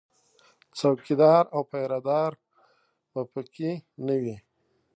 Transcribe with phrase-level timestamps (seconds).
[0.77, 2.31] څوکیدار او پیره دار
[3.11, 3.71] به په کې
[4.05, 4.37] نه وي